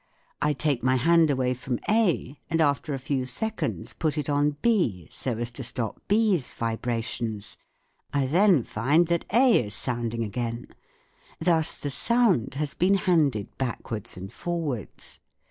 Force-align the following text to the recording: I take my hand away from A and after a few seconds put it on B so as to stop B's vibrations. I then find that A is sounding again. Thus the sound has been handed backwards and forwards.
I 0.41 0.53
take 0.53 0.81
my 0.81 0.95
hand 0.95 1.29
away 1.29 1.53
from 1.53 1.77
A 1.87 2.35
and 2.49 2.59
after 2.59 2.95
a 2.95 2.97
few 2.97 3.27
seconds 3.27 3.93
put 3.93 4.17
it 4.17 4.31
on 4.31 4.57
B 4.63 5.07
so 5.11 5.37
as 5.37 5.51
to 5.51 5.61
stop 5.61 6.01
B's 6.07 6.51
vibrations. 6.51 7.55
I 8.11 8.25
then 8.25 8.63
find 8.63 9.05
that 9.09 9.25
A 9.31 9.63
is 9.63 9.75
sounding 9.75 10.23
again. 10.23 10.69
Thus 11.39 11.77
the 11.77 11.91
sound 11.91 12.55
has 12.55 12.73
been 12.73 12.95
handed 12.95 13.55
backwards 13.59 14.17
and 14.17 14.33
forwards. 14.33 15.19